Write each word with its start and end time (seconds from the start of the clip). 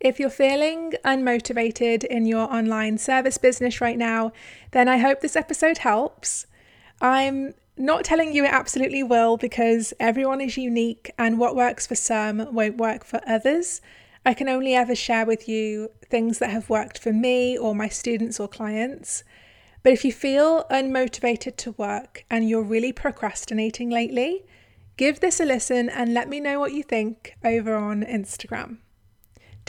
If 0.00 0.18
you're 0.18 0.30
feeling 0.30 0.94
unmotivated 1.04 2.04
in 2.04 2.24
your 2.24 2.50
online 2.50 2.96
service 2.96 3.36
business 3.36 3.82
right 3.82 3.98
now, 3.98 4.32
then 4.70 4.88
I 4.88 4.96
hope 4.96 5.20
this 5.20 5.36
episode 5.36 5.78
helps. 5.78 6.46
I'm 7.02 7.52
not 7.76 8.04
telling 8.04 8.34
you 8.34 8.44
it 8.46 8.52
absolutely 8.52 9.02
will 9.02 9.36
because 9.36 9.92
everyone 10.00 10.40
is 10.40 10.56
unique 10.56 11.10
and 11.18 11.38
what 11.38 11.54
works 11.54 11.86
for 11.86 11.96
some 11.96 12.48
won't 12.50 12.78
work 12.78 13.04
for 13.04 13.20
others. 13.26 13.82
I 14.24 14.32
can 14.32 14.48
only 14.48 14.74
ever 14.74 14.94
share 14.94 15.26
with 15.26 15.46
you 15.46 15.90
things 16.08 16.38
that 16.38 16.48
have 16.48 16.70
worked 16.70 16.98
for 16.98 17.12
me 17.12 17.58
or 17.58 17.74
my 17.74 17.88
students 17.88 18.40
or 18.40 18.48
clients. 18.48 19.22
But 19.82 19.92
if 19.92 20.02
you 20.02 20.12
feel 20.12 20.64
unmotivated 20.70 21.56
to 21.58 21.72
work 21.72 22.24
and 22.30 22.48
you're 22.48 22.62
really 22.62 22.92
procrastinating 22.92 23.90
lately, 23.90 24.46
give 24.96 25.20
this 25.20 25.40
a 25.40 25.44
listen 25.44 25.90
and 25.90 26.14
let 26.14 26.28
me 26.28 26.40
know 26.40 26.58
what 26.58 26.72
you 26.72 26.82
think 26.82 27.36
over 27.44 27.74
on 27.74 28.02
Instagram. 28.02 28.78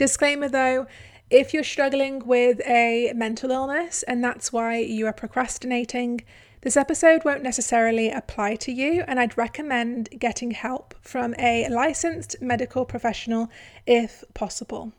Disclaimer 0.02 0.48
though, 0.48 0.88
if 1.30 1.54
you're 1.54 1.62
struggling 1.62 2.26
with 2.26 2.60
a 2.66 3.12
mental 3.14 3.52
illness 3.52 4.02
and 4.02 4.24
that's 4.24 4.52
why 4.52 4.78
you 4.78 5.06
are 5.06 5.12
procrastinating, 5.12 6.22
this 6.62 6.76
episode 6.76 7.24
won't 7.24 7.44
necessarily 7.44 8.10
apply 8.10 8.56
to 8.56 8.72
you, 8.72 9.04
and 9.06 9.20
I'd 9.20 9.38
recommend 9.38 10.08
getting 10.18 10.50
help 10.50 10.96
from 11.02 11.36
a 11.38 11.68
licensed 11.68 12.34
medical 12.42 12.84
professional 12.84 13.48
if 13.86 14.24
possible. 14.34 14.90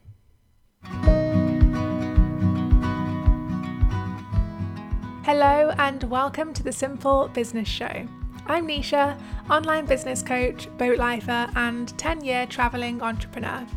Hello, 5.26 5.74
and 5.80 6.02
welcome 6.06 6.54
to 6.54 6.64
the 6.64 6.72
Simple 6.72 7.28
Business 7.28 7.68
Show. 7.68 8.08
I'm 8.46 8.66
Nesha, 8.66 9.20
online 9.50 9.86
business 9.86 10.22
coach, 10.22 10.70
boat 10.78 10.98
lifer, 10.98 11.50
and 11.58 11.90
10 11.98 12.24
year 12.24 12.46
travelling 12.46 13.02
entrepreneur. 13.02 13.68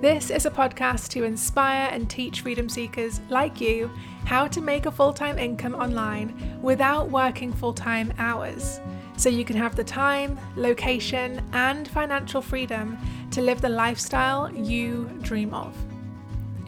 This 0.00 0.30
is 0.30 0.46
a 0.46 0.50
podcast 0.50 1.08
to 1.08 1.24
inspire 1.24 1.88
and 1.90 2.08
teach 2.08 2.42
freedom 2.42 2.68
seekers 2.68 3.20
like 3.30 3.60
you 3.60 3.90
how 4.26 4.46
to 4.46 4.60
make 4.60 4.86
a 4.86 4.92
full 4.92 5.12
time 5.12 5.40
income 5.40 5.74
online 5.74 6.60
without 6.62 7.10
working 7.10 7.52
full 7.52 7.72
time 7.72 8.14
hours 8.16 8.78
so 9.16 9.28
you 9.28 9.44
can 9.44 9.56
have 9.56 9.74
the 9.74 9.82
time, 9.82 10.38
location, 10.54 11.44
and 11.52 11.88
financial 11.88 12.40
freedom 12.40 12.96
to 13.32 13.42
live 13.42 13.60
the 13.60 13.68
lifestyle 13.68 14.48
you 14.54 15.10
dream 15.22 15.52
of. 15.52 15.76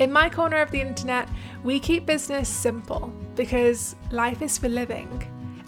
In 0.01 0.11
my 0.11 0.29
corner 0.29 0.61
of 0.61 0.73
the 0.73 0.81
internet, 0.81 1.29
we 1.63 1.79
keep 1.79 2.07
business 2.07 2.49
simple 2.49 3.13
because 3.37 3.95
life 4.11 4.43
is 4.43 4.59
for 4.59 4.69
living, 4.69 5.09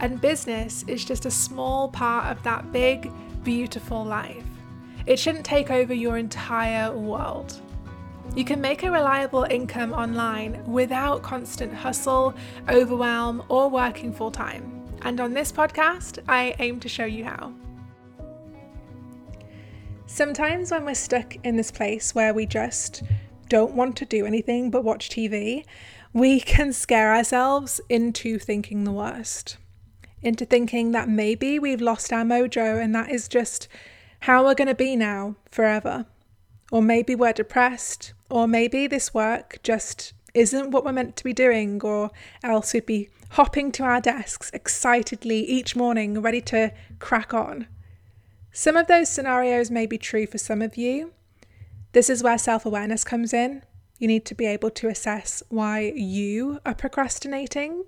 and 0.01 0.21
business 0.21 0.85
is 0.89 1.05
just 1.05 1.27
a 1.27 1.31
small 1.31 1.89
part 1.89 2.27
of 2.27 2.43
that 2.43 2.73
big, 2.73 3.09
beautiful 3.45 4.05
life. 4.05 4.52
It 5.07 5.19
shouldn't 5.19 5.45
take 5.45 5.71
over 5.71 5.93
your 5.93 6.19
entire 6.19 6.93
world. 6.97 7.61
You 8.35 8.45
can 8.45 8.61
make 8.61 8.83
a 8.83 8.91
reliable 8.91 9.45
income 9.45 9.93
online 9.93 10.65
without 10.65 11.23
constant 11.23 11.75
hustle, 11.75 12.35
overwhelm, 12.69 13.43
or 13.49 13.69
working 13.69 14.13
full 14.13 14.31
time. 14.31 14.83
And 15.03 15.21
on 15.21 15.35
this 15.35 15.53
podcast, 15.53 16.19
I 16.29 16.55
aim 16.59 16.81
to 16.81 16.89
show 16.89 17.05
you 17.05 17.25
how. 17.25 17.53
Sometimes, 20.07 20.71
when 20.71 20.85
we're 20.85 20.95
stuck 20.95 21.37
in 21.45 21.57
this 21.57 21.71
place 21.71 22.15
where 22.15 22.33
we 22.33 22.47
just 22.47 23.03
don't 23.49 23.75
want 23.75 23.97
to 23.97 24.07
do 24.07 24.25
anything 24.25 24.71
but 24.71 24.85
watch 24.85 25.11
TV, 25.11 25.65
we 26.13 26.41
can 26.55 26.73
scare 26.73 27.15
ourselves 27.15 27.81
into 27.89 28.39
thinking 28.39 28.85
the 28.85 28.93
worst, 28.93 29.59
into 30.23 30.45
thinking 30.47 30.93
that 30.93 31.09
maybe 31.09 31.59
we've 31.59 31.81
lost 31.81 32.13
our 32.13 32.25
mojo 32.25 32.83
and 32.83 32.95
that 32.95 33.11
is 33.11 33.29
just 33.29 33.69
how 34.23 34.43
are 34.43 34.45
we're 34.45 34.55
going 34.55 34.69
to 34.69 34.75
be 34.75 34.95
now 34.95 35.35
forever. 35.51 36.07
Or 36.71 36.81
maybe 36.81 37.17
we're 37.17 37.33
depressed, 37.33 38.13
or 38.31 38.47
maybe 38.47 38.87
this 38.87 39.13
work 39.13 39.59
just 39.65 40.13
isn't 40.33 40.71
what 40.71 40.85
we're 40.85 40.93
meant 40.93 41.17
to 41.17 41.25
be 41.25 41.33
doing, 41.33 41.83
or 41.83 42.13
else 42.45 42.73
we'd 42.73 42.87
be 42.87 43.09
hopping 43.31 43.73
to 43.73 43.83
our 43.83 44.01
desks 44.01 44.49
excitedly 44.55 45.41
each 45.41 45.75
morning, 45.75 46.23
ready 46.23 46.41
to 46.43 46.73
crack 47.01 47.35
on. 47.35 47.67
Some 48.53 48.77
of 48.77 48.87
those 48.87 49.09
scenarios 49.09 49.73
may 49.73 49.87
be 49.87 49.99
true 49.99 50.29
for 50.29 50.39
some 50.39 50.63
of 50.63 50.77
you. 50.77 51.13
This 51.91 52.09
is 52.09 52.23
where 52.23 52.39
self 52.39 52.65
awareness 52.65 53.03
comes 53.03 53.33
in. 53.33 53.65
You 53.99 54.07
need 54.07 54.25
to 54.27 54.37
be 54.37 54.47
able 54.47 54.71
to 54.71 54.89
assess 54.89 55.43
why 55.49 55.93
you 55.97 56.61
are 56.65 56.77
procrastinating. 56.77 57.87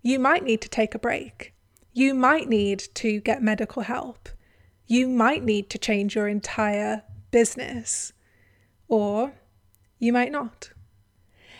You 0.00 0.18
might 0.18 0.44
need 0.44 0.62
to 0.62 0.68
take 0.70 0.94
a 0.94 0.98
break. 0.98 1.52
You 1.92 2.14
might 2.14 2.48
need 2.48 2.84
to 2.94 3.20
get 3.20 3.42
medical 3.42 3.82
help 3.82 4.30
you 4.86 5.08
might 5.08 5.44
need 5.44 5.68
to 5.70 5.78
change 5.78 6.14
your 6.14 6.28
entire 6.28 7.02
business, 7.30 8.12
or 8.88 9.32
you 9.98 10.12
might 10.12 10.32
not. 10.32 10.70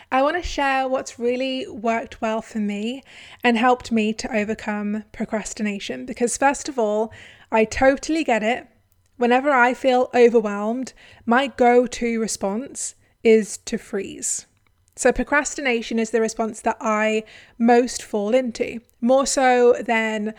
I 0.09 0.21
want 0.21 0.37
to 0.37 0.43
share 0.43 0.87
what's 0.87 1.19
really 1.19 1.67
worked 1.67 2.21
well 2.21 2.41
for 2.41 2.59
me 2.59 3.03
and 3.43 3.57
helped 3.57 3.91
me 3.91 4.13
to 4.13 4.33
overcome 4.33 5.03
procrastination 5.11 6.05
because, 6.05 6.37
first 6.37 6.69
of 6.69 6.79
all, 6.79 7.11
I 7.51 7.65
totally 7.65 8.23
get 8.23 8.41
it. 8.41 8.67
Whenever 9.17 9.49
I 9.49 9.73
feel 9.73 10.09
overwhelmed, 10.13 10.93
my 11.25 11.47
go 11.47 11.87
to 11.87 12.19
response 12.21 12.95
is 13.23 13.57
to 13.57 13.77
freeze. 13.77 14.45
So, 14.95 15.11
procrastination 15.11 15.99
is 15.99 16.11
the 16.11 16.21
response 16.21 16.61
that 16.61 16.77
I 16.79 17.23
most 17.59 18.01
fall 18.01 18.33
into, 18.33 18.79
more 19.01 19.25
so 19.25 19.75
than 19.81 20.33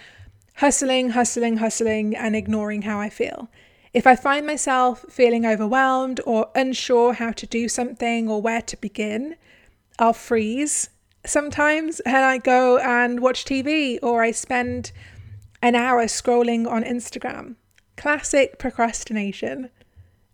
hustling, 0.59 1.11
hustling, 1.11 1.59
hustling, 1.59 2.17
and 2.17 2.35
ignoring 2.35 2.83
how 2.83 2.99
I 2.99 3.09
feel. 3.09 3.49
If 3.95 4.09
I 4.09 4.17
find 4.17 4.45
myself 4.45 5.05
feeling 5.09 5.47
overwhelmed 5.47 6.21
or 6.27 6.51
unsure 6.55 7.13
how 7.13 7.31
to 7.33 7.47
do 7.47 7.69
something 7.69 8.29
or 8.29 8.43
where 8.43 8.63
to 8.63 8.77
begin, 8.77 9.37
I'll 10.01 10.13
freeze 10.13 10.91
sometimes 11.25 12.01
and 12.01 12.17
I 12.17 12.39
go 12.39 12.79
and 12.79 13.21
watch 13.21 13.45
TV 13.45 14.01
or 14.03 14.23
I 14.23 14.33
spend 14.33 14.91
an 15.63 15.77
hour 15.77 16.05
scrolling 16.07 16.69
on 16.69 16.83
Instagram. 16.83 17.55
Classic 17.97 18.59
procrastination. 18.59 19.71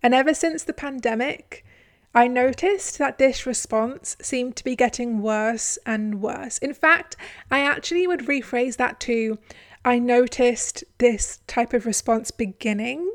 And 0.03 0.15
ever 0.15 0.33
since 0.33 0.65
the 0.65 0.73
pandemic, 0.73 1.67
I 2.15 2.29
noticed 2.29 2.97
that 2.97 3.19
this 3.19 3.45
response 3.45 4.17
seemed 4.23 4.56
to 4.56 4.65
be 4.65 4.75
getting 4.75 5.21
worse 5.21 5.79
and 5.85 6.23
worse. 6.23 6.56
In 6.59 6.73
fact, 6.73 7.17
I 7.51 7.61
actually 7.61 8.06
would 8.06 8.21
rephrase 8.21 8.77
that 8.77 9.01
to 9.01 9.39
I 9.84 9.99
noticed 9.99 10.83
this 10.99 11.41
type 11.47 11.75
of 11.75 11.84
response 11.84 12.31
beginning 12.31 13.11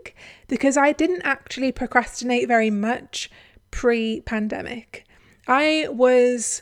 because 0.48 0.78
I 0.78 0.92
didn't 0.92 1.24
actually 1.24 1.72
procrastinate 1.72 2.48
very 2.48 2.70
much 2.70 3.32
pre 3.72 4.22
pandemic. 4.22 5.06
I 5.48 5.88
was, 5.90 6.62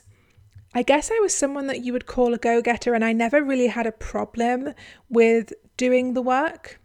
I 0.74 0.84
guess 0.84 1.12
I 1.12 1.20
was 1.20 1.36
someone 1.36 1.68
that 1.68 1.84
you 1.84 1.92
would 1.92 2.06
call 2.06 2.34
a 2.34 2.38
go 2.38 2.62
getter, 2.62 2.94
and 2.94 3.04
I 3.04 3.12
never 3.12 3.44
really 3.44 3.68
had 3.68 3.86
a 3.86 3.92
problem 3.92 4.74
with 5.10 5.52
doing 5.76 6.14
the 6.14 6.22
work. 6.22 6.80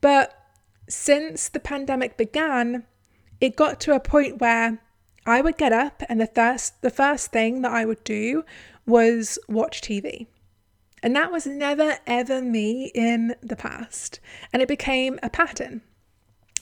But 0.00 0.32
since 0.88 1.48
the 1.48 1.60
pandemic 1.60 2.16
began, 2.16 2.84
it 3.40 3.56
got 3.56 3.80
to 3.80 3.94
a 3.94 4.00
point 4.00 4.40
where 4.40 4.80
I 5.26 5.40
would 5.40 5.58
get 5.58 5.72
up 5.72 6.02
and 6.08 6.20
the 6.20 6.26
first 6.26 6.80
the 6.82 6.90
first 6.90 7.32
thing 7.32 7.62
that 7.62 7.72
I 7.72 7.84
would 7.84 8.04
do 8.04 8.44
was 8.86 9.38
watch 9.48 9.80
TV. 9.80 10.26
And 11.02 11.16
that 11.16 11.32
was 11.32 11.46
never 11.46 11.98
ever 12.06 12.42
me 12.42 12.90
in 12.94 13.34
the 13.42 13.56
past. 13.56 14.20
And 14.52 14.62
it 14.62 14.68
became 14.68 15.18
a 15.22 15.30
pattern, 15.30 15.82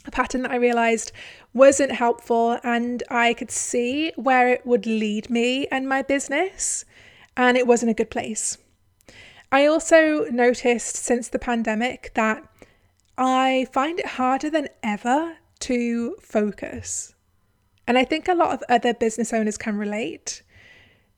a 0.07 0.11
pattern 0.11 0.43
that 0.43 0.53
I 0.53 0.57
realized 0.57 1.13
wasn't 1.53 1.93
helpful 1.93 2.59
and 2.63 3.03
I 3.11 3.35
could 3.35 3.51
see 3.51 4.13
where 4.17 4.49
it 4.49 4.65
would 4.65 4.87
lead 4.87 5.29
me 5.29 5.67
and 5.69 5.89
my 5.89 6.03
business, 6.03 6.85
and 7.37 7.57
it 7.57 7.67
wasn't 7.67 7.91
a 7.91 7.95
good 7.95 8.11
place. 8.11 8.59
I 9.51 9.67
also 9.67 10.25
noticed 10.31 10.97
since 10.97 11.29
the 11.29 11.39
pandemic 11.39 12.13
that 12.15 12.45
I 13.17 13.67
find 13.73 13.99
it 13.99 14.07
harder 14.07 14.51
than 14.51 14.69
ever 14.83 15.39
to 15.61 16.17
focus. 16.21 17.15
And 17.87 17.97
I 17.97 18.05
think 18.05 18.29
a 18.29 18.35
lot 18.35 18.53
of 18.53 18.63
other 18.69 18.93
business 18.93 19.33
owners 19.33 19.57
can 19.57 19.79
relate. 19.79 20.43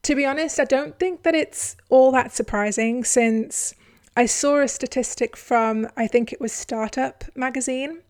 To 0.02 0.14
be 0.14 0.24
honest, 0.24 0.58
I 0.58 0.64
don't 0.64 0.98
think 0.98 1.22
that 1.24 1.34
it's 1.34 1.76
all 1.88 2.10
that 2.12 2.32
surprising 2.32 3.04
since 3.04 3.74
I 4.16 4.26
saw 4.26 4.60
a 4.60 4.68
statistic 4.68 5.36
from, 5.36 5.88
I 5.96 6.06
think 6.06 6.32
it 6.32 6.40
was 6.40 6.52
Startup 6.52 7.22
magazine, 7.34 8.00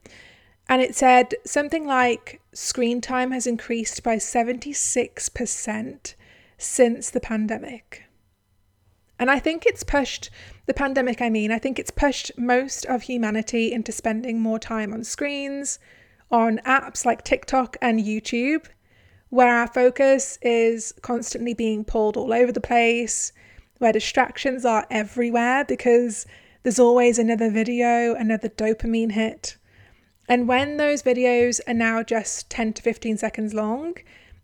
and 0.69 0.81
it 0.81 0.95
said 0.95 1.35
something 1.45 1.85
like 1.85 2.41
screen 2.53 3.01
time 3.01 3.33
has 3.33 3.47
increased 3.47 4.03
by 4.03 4.17
76% 4.17 6.15
since 6.59 7.11
the 7.11 7.21
pandemic. 7.21 8.05
And 9.19 9.31
I 9.31 9.39
think 9.39 9.67
it's 9.67 9.83
pushed 9.83 10.31
the 10.67 10.75
pandemic, 10.75 11.21
I 11.21 11.29
mean, 11.29 11.51
I 11.51 11.59
think 11.59 11.79
it's 11.79 11.91
pushed 11.91 12.31
most 12.39 12.87
of 12.87 13.03
humanity 13.03 13.73
into 13.73 13.93
spending 13.93 14.41
more 14.41 14.59
time 14.59 14.93
on 14.93 15.05
screens, 15.05 15.79
on 16.31 16.59
apps 16.59 17.05
like 17.05 17.25
TikTok 17.25 17.77
and 17.83 17.99
YouTube 18.01 18.67
where 19.31 19.57
our 19.57 19.67
focus 19.67 20.39
is 20.43 20.93
constantly 21.03 21.55
being 21.55 21.85
pulled 21.85 22.17
all 22.17 22.33
over 22.33 22.53
the 22.53 22.61
place, 22.61 23.33
where 23.79 23.93
distractions 23.93 24.65
are 24.65 24.87
everywhere 24.91 25.65
because 25.65 26.27
there's 26.63 26.79
always 26.79 27.19
another 27.19 27.51
video, 27.51 28.15
another 28.15 28.49
dopamine 28.49 29.13
hit. 29.13 29.57
And 30.29 30.47
when 30.47 30.77
those 30.77 31.03
videos 31.03 31.61
are 31.67 31.75
now 31.75 32.03
just 32.03 32.51
10 32.51 32.75
to 32.75 32.83
15 32.83 33.17
seconds 33.17 33.55
long, 33.55 33.95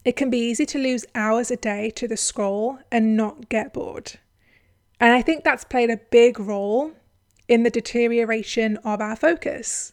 it 0.04 0.16
can 0.16 0.30
be 0.30 0.38
easy 0.38 0.64
to 0.66 0.78
lose 0.78 1.04
hours 1.14 1.50
a 1.50 1.56
day 1.56 1.90
to 1.90 2.08
the 2.08 2.16
scroll 2.16 2.78
and 2.90 3.16
not 3.16 3.48
get 3.48 3.72
bored. 3.72 4.12
And 4.98 5.12
I 5.12 5.20
think 5.20 5.44
that's 5.44 5.64
played 5.64 5.90
a 5.90 6.00
big 6.10 6.40
role 6.40 6.92
in 7.48 7.62
the 7.62 7.70
deterioration 7.70 8.78
of 8.78 9.00
our 9.00 9.16
focus. 9.16 9.92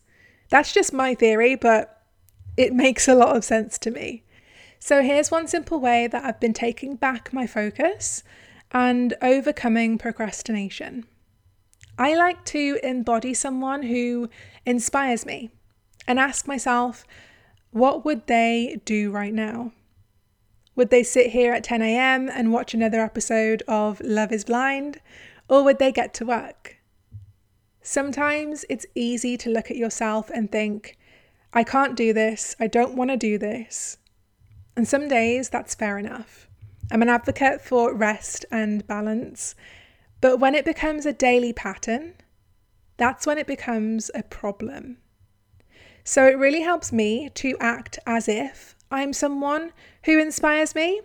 That's 0.50 0.72
just 0.72 0.94
my 0.94 1.14
theory, 1.14 1.56
but 1.56 2.02
it 2.58 2.74
makes 2.86 3.08
a 3.08 3.16
lot 3.16 3.36
of 3.36 3.44
sense 3.44 3.78
to 3.80 3.92
me. 3.92 4.23
So 4.86 5.02
here's 5.02 5.32
one 5.32 5.48
simple 5.48 5.80
way 5.80 6.08
that 6.08 6.26
I've 6.26 6.42
been 6.42 6.52
taking 6.52 6.98
back 6.98 7.32
my 7.32 7.48
focus 7.48 8.22
and 8.74 9.14
overcoming 9.22 9.98
procrastination. 9.98 11.06
I 11.98 12.16
like 12.16 12.44
to 12.48 12.80
embody 12.84 13.34
someone 13.34 13.84
who 13.84 14.30
inspires 14.66 15.26
me 15.26 15.52
and 16.06 16.20
ask 16.20 16.50
myself, 16.50 17.06
what 17.72 18.04
would 18.04 18.28
they 18.28 18.82
do 18.84 19.10
right 19.10 19.34
now? 19.34 19.72
Would 20.76 20.90
they 20.90 21.04
sit 21.04 21.28
here 21.28 21.54
at 21.54 21.64
10 21.64 21.82
a.m. 21.82 22.28
and 22.28 22.52
watch 22.52 22.74
another 22.74 23.00
episode 23.00 23.64
of 23.70 24.02
Love 24.02 24.34
is 24.34 24.44
Blind? 24.44 25.00
Or 25.48 25.64
would 25.64 25.80
they 25.80 25.94
get 25.94 26.14
to 26.16 26.26
work? 26.26 26.76
Sometimes 27.82 28.66
it's 28.68 28.86
easy 28.96 29.38
to 29.38 29.50
look 29.50 29.72
at 29.72 29.78
yourself 29.78 30.30
and 30.30 30.52
think, 30.52 30.98
I 31.54 31.64
can't 31.64 31.96
do 31.96 32.12
this, 32.12 32.54
I 32.60 32.68
don't 32.68 32.96
want 32.96 33.12
to 33.12 33.16
do 33.16 33.38
this. 33.38 33.98
And 34.76 34.88
some 34.88 35.08
days 35.08 35.50
that's 35.50 35.76
fair 35.76 35.98
enough. 35.98 36.48
I'm 36.92 37.02
an 37.02 37.10
advocate 37.10 37.62
for 37.62 37.94
rest 37.94 38.46
and 38.52 38.86
balance, 38.88 39.56
but 40.22 40.38
when 40.40 40.56
it 40.56 40.66
becomes 40.66 41.06
a 41.06 41.14
daily 41.14 41.54
pattern, 41.54 42.16
that's 42.98 43.26
when 43.26 43.38
it 43.38 43.48
becomes 43.48 44.12
a 44.14 44.24
problem. 44.24 44.98
So 46.04 46.26
it 46.26 46.38
really 46.38 46.62
helps 46.62 46.92
me 46.92 47.30
to 47.36 47.58
act 47.60 47.98
as 48.06 48.28
if 48.28 48.76
I'm 48.92 49.14
someone 49.14 49.72
who 50.04 50.20
inspires 50.20 50.76
me, 50.76 51.02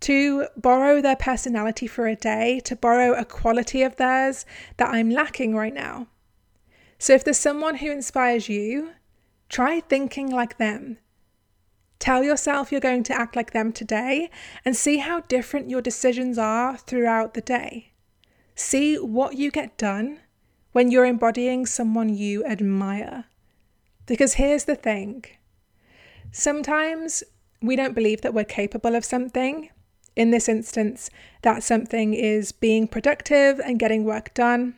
to 0.00 0.46
borrow 0.56 1.00
their 1.00 1.16
personality 1.16 1.86
for 1.86 2.06
a 2.06 2.16
day, 2.16 2.60
to 2.64 2.76
borrow 2.76 3.12
a 3.14 3.24
quality 3.24 3.82
of 3.82 3.96
theirs 3.96 4.46
that 4.76 4.90
I'm 4.90 5.10
lacking 5.10 5.54
right 5.54 5.74
now. 5.74 6.08
So 6.98 7.14
if 7.14 7.24
there's 7.24 7.38
someone 7.38 7.76
who 7.76 7.90
inspires 7.90 8.48
you, 8.48 8.90
try 9.48 9.80
thinking 9.80 10.30
like 10.30 10.58
them. 10.58 10.98
Tell 11.98 12.22
yourself 12.22 12.70
you're 12.70 12.80
going 12.80 13.02
to 13.04 13.18
act 13.18 13.34
like 13.34 13.52
them 13.52 13.72
today 13.72 14.30
and 14.64 14.76
see 14.76 14.98
how 14.98 15.20
different 15.22 15.68
your 15.68 15.82
decisions 15.82 16.38
are 16.38 16.76
throughout 16.76 17.34
the 17.34 17.40
day. 17.40 17.92
See 18.54 18.96
what 18.96 19.36
you 19.36 19.50
get 19.50 19.76
done 19.76 20.20
when 20.72 20.90
you're 20.90 21.04
embodying 21.04 21.66
someone 21.66 22.14
you 22.14 22.44
admire. 22.44 23.24
Because 24.06 24.34
here's 24.34 24.64
the 24.64 24.76
thing 24.76 25.24
sometimes 26.30 27.24
we 27.60 27.74
don't 27.74 27.94
believe 27.94 28.20
that 28.20 28.34
we're 28.34 28.44
capable 28.44 28.94
of 28.94 29.04
something. 29.04 29.70
In 30.14 30.30
this 30.30 30.48
instance, 30.48 31.10
that 31.42 31.62
something 31.62 32.12
is 32.14 32.50
being 32.52 32.88
productive 32.88 33.60
and 33.60 33.78
getting 33.78 34.04
work 34.04 34.34
done. 34.34 34.74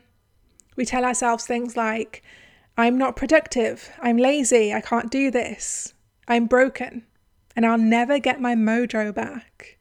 We 0.77 0.85
tell 0.85 1.05
ourselves 1.05 1.47
things 1.47 1.77
like, 1.77 2.23
I'm 2.77 2.97
not 2.97 3.17
productive, 3.17 3.91
I'm 4.01 4.17
lazy, 4.17 4.73
I 4.73 4.81
can't 4.81 5.11
do 5.11 5.31
this, 5.31 5.93
I'm 6.29 6.47
broken, 6.47 7.07
and 7.57 7.67
I'll 7.67 7.79
never 7.79 8.19
get 8.19 8.41
my 8.41 8.55
mojo 8.55 9.15
back. 9.15 9.79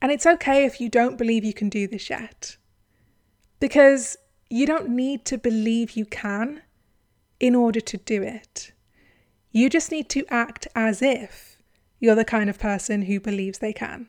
And 0.00 0.12
it's 0.12 0.26
okay 0.26 0.64
if 0.64 0.80
you 0.80 0.88
don't 0.88 1.16
believe 1.16 1.44
you 1.44 1.54
can 1.54 1.68
do 1.68 1.86
this 1.86 2.10
yet, 2.10 2.56
because 3.60 4.16
you 4.50 4.66
don't 4.66 4.90
need 4.90 5.24
to 5.26 5.38
believe 5.38 5.92
you 5.92 6.04
can 6.04 6.62
in 7.40 7.54
order 7.54 7.80
to 7.80 7.96
do 7.96 8.22
it. 8.22 8.72
You 9.50 9.70
just 9.70 9.90
need 9.90 10.08
to 10.10 10.24
act 10.28 10.66
as 10.74 11.00
if 11.00 11.56
you're 12.00 12.14
the 12.14 12.24
kind 12.24 12.50
of 12.50 12.58
person 12.58 13.02
who 13.02 13.20
believes 13.20 13.58
they 13.58 13.72
can. 13.72 14.08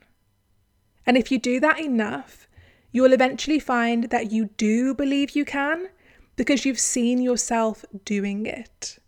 And 1.06 1.18
if 1.18 1.32
you 1.32 1.40
do 1.40 1.60
that 1.60 1.80
enough, 1.80 2.48
you'll 2.92 3.14
eventually 3.14 3.60
find 3.60 4.06
that 4.06 4.32
you 4.32 4.50
do 4.58 4.94
believe 4.94 5.36
you 5.36 5.46
can 5.46 5.90
because 6.36 6.66
you've 6.66 6.80
seen 6.80 7.22
yourself 7.22 7.86
doing 8.04 8.46
it. 8.46 9.00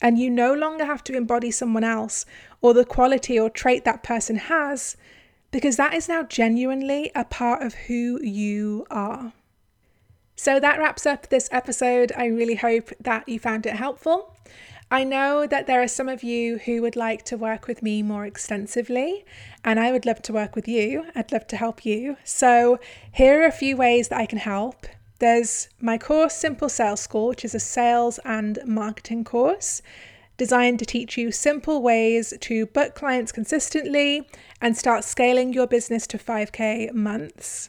And 0.00 0.18
you 0.18 0.30
no 0.30 0.54
longer 0.54 0.84
have 0.84 1.04
to 1.04 1.16
embody 1.16 1.50
someone 1.50 1.84
else 1.84 2.24
or 2.62 2.74
the 2.74 2.84
quality 2.84 3.38
or 3.38 3.50
trait 3.50 3.84
that 3.84 4.02
person 4.02 4.36
has 4.36 4.96
because 5.50 5.76
that 5.76 5.94
is 5.94 6.08
now 6.08 6.22
genuinely 6.22 7.10
a 7.14 7.24
part 7.24 7.62
of 7.62 7.74
who 7.74 8.22
you 8.22 8.86
are. 8.90 9.32
So 10.36 10.60
that 10.60 10.78
wraps 10.78 11.06
up 11.06 11.28
this 11.28 11.48
episode. 11.52 12.12
I 12.16 12.26
really 12.26 12.54
hope 12.54 12.90
that 13.00 13.28
you 13.28 13.38
found 13.38 13.66
it 13.66 13.74
helpful. 13.74 14.34
I 14.92 15.04
know 15.04 15.46
that 15.46 15.66
there 15.66 15.82
are 15.82 15.88
some 15.88 16.08
of 16.08 16.22
you 16.22 16.58
who 16.58 16.82
would 16.82 16.96
like 16.96 17.24
to 17.26 17.36
work 17.36 17.68
with 17.68 17.82
me 17.82 18.02
more 18.02 18.26
extensively, 18.26 19.24
and 19.64 19.78
I 19.78 19.92
would 19.92 20.04
love 20.04 20.20
to 20.22 20.32
work 20.32 20.56
with 20.56 20.66
you. 20.66 21.06
I'd 21.14 21.30
love 21.30 21.46
to 21.48 21.56
help 21.56 21.86
you. 21.86 22.16
So, 22.24 22.80
here 23.12 23.42
are 23.42 23.46
a 23.46 23.52
few 23.52 23.76
ways 23.76 24.08
that 24.08 24.18
I 24.18 24.26
can 24.26 24.38
help. 24.38 24.86
There's 25.20 25.68
my 25.80 25.96
course, 25.96 26.34
Simple 26.34 26.68
Sales 26.68 27.00
School, 27.00 27.28
which 27.28 27.44
is 27.44 27.54
a 27.54 27.60
sales 27.60 28.18
and 28.24 28.58
marketing 28.64 29.22
course 29.22 29.80
designed 30.40 30.78
to 30.78 30.86
teach 30.86 31.18
you 31.18 31.30
simple 31.30 31.82
ways 31.82 32.32
to 32.40 32.64
book 32.64 32.94
clients 32.94 33.30
consistently 33.30 34.26
and 34.58 34.74
start 34.74 35.04
scaling 35.04 35.52
your 35.52 35.66
business 35.66 36.06
to 36.06 36.16
5K 36.16 36.94
months. 36.94 37.68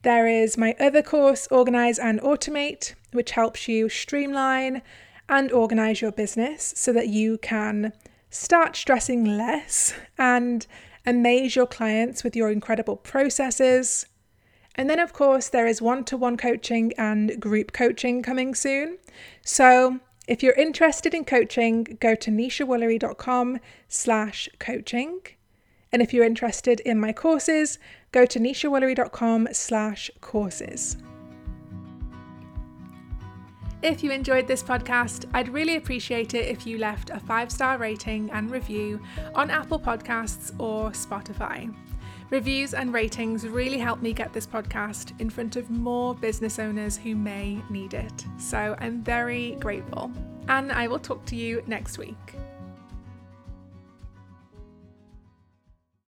There 0.00 0.26
is 0.26 0.56
my 0.56 0.74
other 0.80 1.02
course, 1.02 1.46
Organize 1.50 1.98
and 1.98 2.18
Automate, 2.22 2.94
which 3.12 3.32
helps 3.32 3.68
you 3.68 3.90
streamline 3.90 4.80
and 5.28 5.52
organize 5.52 6.00
your 6.00 6.12
business 6.12 6.72
so 6.74 6.94
that 6.94 7.08
you 7.08 7.36
can 7.36 7.92
start 8.30 8.74
stressing 8.74 9.36
less 9.36 9.92
and 10.16 10.66
amaze 11.04 11.56
your 11.56 11.66
clients 11.66 12.24
with 12.24 12.34
your 12.34 12.50
incredible 12.50 12.96
processes. 12.96 14.06
And 14.76 14.88
then, 14.88 14.98
of 14.98 15.12
course, 15.12 15.50
there 15.50 15.66
is 15.66 15.82
one 15.82 16.04
to 16.04 16.16
one 16.16 16.38
coaching 16.38 16.94
and 16.96 17.38
group 17.38 17.74
coaching 17.74 18.22
coming 18.22 18.54
soon. 18.54 18.96
So, 19.44 20.00
if 20.26 20.42
you're 20.42 20.54
interested 20.54 21.14
in 21.14 21.24
coaching, 21.24 21.98
go 22.00 22.14
to 22.14 22.30
neshawoolery.com 22.30 23.60
slash 23.88 24.48
coaching. 24.58 25.20
And 25.92 26.02
if 26.02 26.12
you're 26.12 26.24
interested 26.24 26.80
in 26.80 26.98
my 26.98 27.12
courses, 27.12 27.78
go 28.12 28.26
to 28.26 28.40
neshawoolery.com 28.40 29.48
slash 29.52 30.10
courses. 30.20 30.96
If 33.82 34.02
you 34.02 34.10
enjoyed 34.10 34.48
this 34.48 34.62
podcast, 34.62 35.26
I'd 35.32 35.48
really 35.48 35.76
appreciate 35.76 36.34
it 36.34 36.48
if 36.48 36.66
you 36.66 36.78
left 36.78 37.10
a 37.10 37.20
five 37.20 37.52
star 37.52 37.78
rating 37.78 38.30
and 38.32 38.50
review 38.50 39.00
on 39.34 39.48
Apple 39.48 39.78
Podcasts 39.78 40.52
or 40.58 40.90
Spotify. 40.90 41.72
Reviews 42.30 42.74
and 42.74 42.92
ratings 42.92 43.46
really 43.46 43.78
help 43.78 44.02
me 44.02 44.12
get 44.12 44.32
this 44.32 44.46
podcast 44.48 45.18
in 45.20 45.30
front 45.30 45.54
of 45.54 45.70
more 45.70 46.12
business 46.14 46.58
owners 46.58 46.96
who 46.96 47.14
may 47.14 47.62
need 47.70 47.94
it. 47.94 48.26
So 48.36 48.74
I'm 48.80 49.02
very 49.02 49.52
grateful. 49.60 50.10
And 50.48 50.72
I 50.72 50.88
will 50.88 50.98
talk 50.98 51.24
to 51.26 51.36
you 51.36 51.62
next 51.68 51.98
week. 51.98 52.36